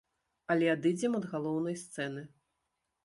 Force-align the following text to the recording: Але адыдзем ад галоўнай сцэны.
Але 0.53 0.69
адыдзем 0.75 1.17
ад 1.19 1.27
галоўнай 1.33 1.79
сцэны. 1.83 2.21